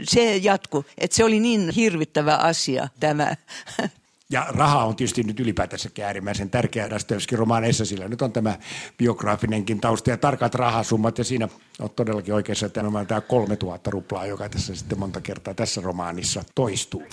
[0.03, 0.85] Se jatkuu.
[0.97, 3.35] Että se oli niin hirvittävä asia tämä
[4.31, 8.57] Ja raha on tietysti nyt ylipäätänsä äärimmäisen tärkeä Dostoevskin romaaneissa, sillä nyt on tämä
[8.97, 11.47] biograafinenkin tausta ja tarkat rahasummat, ja siinä
[11.79, 16.43] on todellakin oikeassa, että on tämä 3000 ruplaa, joka tässä sitten monta kertaa tässä romaanissa
[16.55, 17.03] toistuu.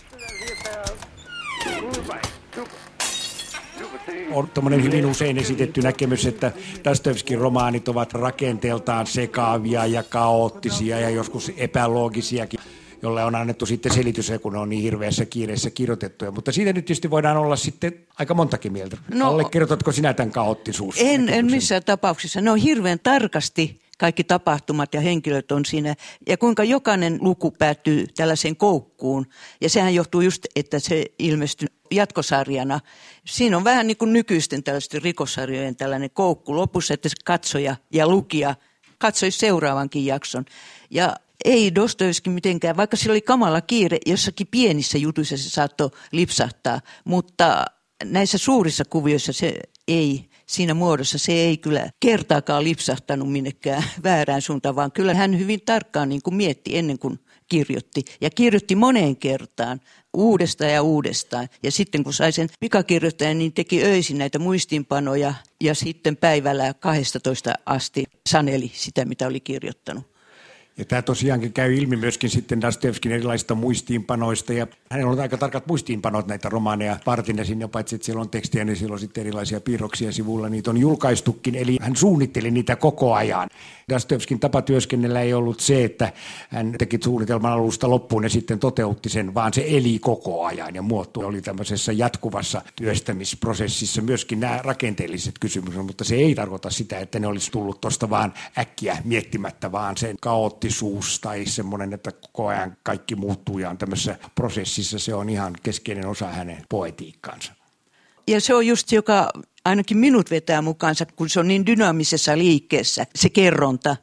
[4.33, 6.53] on tuommoinen hyvin usein esitetty näkemys, että
[6.85, 12.61] Dostoevskin romaanit ovat rakenteeltaan sekaavia ja kaoottisia ja joskus epäloogisiakin
[13.03, 16.31] jolle on annettu sitten selitys, kun ne on niin hirveässä kiireessä kirjoitettuja.
[16.31, 18.97] Mutta siitä nyt tietysti voidaan olla sitten aika montakin mieltä.
[19.15, 20.97] No, Allekirjoitatko sinä tämän kaoottisuus?
[20.99, 22.41] En, en missään tapauksessa.
[22.41, 25.95] Ne on hirveän tarkasti kaikki tapahtumat ja henkilöt on siinä.
[26.29, 29.27] Ja kuinka jokainen luku päättyy tällaiseen koukkuun.
[29.61, 32.81] Ja sehän johtuu just, että se ilmestyy jatkosarjana.
[33.27, 38.09] Siinä on vähän niin kuin nykyisten tällaisten rikosarjojen tällainen koukku lopussa, että se katsoja ja
[38.09, 38.55] lukija
[38.99, 40.45] katsoisi seuraavankin jakson.
[40.91, 41.17] Ja
[41.47, 47.65] ei Dostoevski mitenkään, vaikka sillä oli kamala kiire, jossakin pienissä jutuissa se saattoi lipsahtaa, mutta
[48.05, 49.55] näissä suurissa kuvioissa se
[49.89, 55.61] ei, siinä muodossa se ei kyllä kertaakaan lipsahtanut minnekään väärään suuntaan, vaan kyllä hän hyvin
[55.67, 57.19] tarkkaan niin kuin mietti ennen kuin
[57.49, 58.05] kirjoitti.
[58.21, 59.81] Ja kirjoitti moneen kertaan,
[60.17, 61.49] uudestaan ja uudestaan.
[61.63, 67.55] Ja sitten kun sai sen pikakirjoittajan, niin teki öisin näitä muistiinpanoja ja sitten päivällä 12
[67.67, 70.16] asti saneli sitä, mitä oli kirjoittanut.
[70.79, 74.53] Ja tämä tosiaankin käy ilmi myöskin sitten Dostoevskin erilaisista muistiinpanoista.
[74.53, 77.47] Ja hänellä on aika tarkat muistiinpanot näitä romaaneja varten.
[77.47, 80.49] Sinne paitsi, että siellä on tekstiä, niin siellä on sitten erilaisia piirroksia sivulla.
[80.49, 83.49] Niitä on julkaistukin, eli hän suunnitteli niitä koko ajan.
[83.89, 86.12] Dostoevskin tapa työskennellä ei ollut se, että
[86.51, 90.74] hän teki suunnitelman alusta loppuun ja sitten toteutti sen, vaan se eli koko ajan.
[90.74, 96.99] Ja muoto oli tämmöisessä jatkuvassa työstämisprosessissa myöskin nämä rakenteelliset kysymykset, mutta se ei tarkoita sitä,
[96.99, 102.12] että ne olisi tullut tuosta vaan äkkiä miettimättä, vaan sen kaootti kaoottisuus tai semmoinen, että
[102.12, 107.53] koko ajan kaikki muuttuu ja on tämmöisessä prosessissa, se on ihan keskeinen osa hänen poetiikkaansa.
[108.29, 109.31] Ja se on just joka
[109.64, 113.97] ainakin minut vetää mukaansa, kun se on niin dynaamisessa liikkeessä, se kerronta.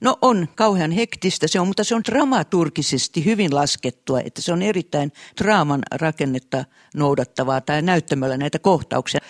[0.00, 4.62] No on kauhean hektistä se on, mutta se on dramaturgisesti hyvin laskettua, että se on
[4.62, 9.20] erittäin draaman rakennetta noudattavaa tai näyttämällä näitä kohtauksia.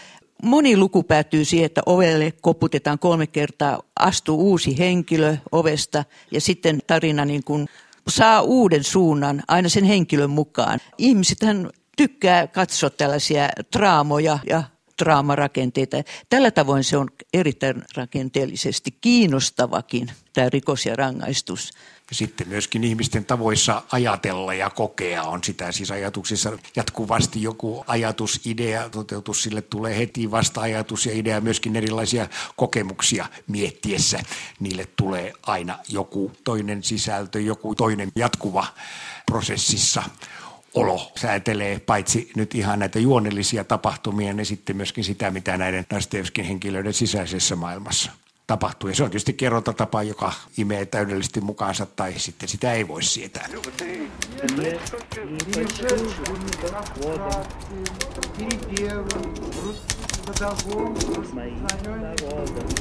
[0.43, 6.81] Moni luku päättyy siihen, että ovelle koputetaan kolme kertaa, astuu uusi henkilö ovesta ja sitten
[6.87, 7.69] tarina niin kuin
[8.09, 10.79] saa uuden suunnan aina sen henkilön mukaan.
[10.99, 14.63] Ihmisethän tykkää katsoa tällaisia draamoja ja
[15.03, 15.97] draamarakenteita.
[16.29, 21.71] Tällä tavoin se on erittäin rakenteellisesti kiinnostavakin, tämä rikos ja rangaistus.
[22.13, 25.73] Sitten myöskin ihmisten tavoissa ajatella ja kokea on sitä.
[25.73, 31.77] Siis ajatuksissa jatkuvasti joku ajatus, idea, toteutus, sille tulee heti vasta ajatus ja idea, myöskin
[31.77, 34.21] erilaisia kokemuksia miettiessä.
[34.61, 38.67] Niille tulee aina joku toinen sisältö, joku toinen jatkuva
[39.27, 40.03] prosessissa
[40.75, 46.45] olo säätelee paitsi nyt ihan näitä juonellisia tapahtumia, niin sitten myöskin sitä, mitä näiden Dostoevskin
[46.45, 48.90] henkilöiden sisäisessä maailmassa tapahtuu.
[48.90, 53.48] Ja se on tietysti kerrontatapa, joka imee täydellisesti mukaansa, tai sitten sitä ei voi sietää.
[62.38, 62.81] Моих